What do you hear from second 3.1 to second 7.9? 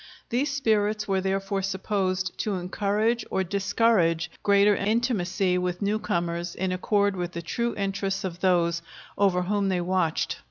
or discourage greater intimacy with newcomers in accord with the true